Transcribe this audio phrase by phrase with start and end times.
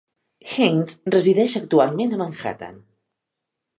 [0.51, 2.85] Heinz resideix actualment a Manhattan.